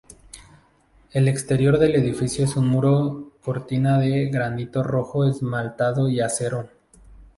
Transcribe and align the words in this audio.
El 1.11 1.27
exterior 1.27 1.77
del 1.77 1.93
edificio 1.95 2.45
es 2.45 2.55
un 2.55 2.65
muro 2.67 3.33
cortina 3.43 3.99
de 3.99 4.29
granito 4.31 4.81
rojo 4.81 5.25
esmaltado 5.25 6.09
y 6.09 6.21
acero. 6.21 6.67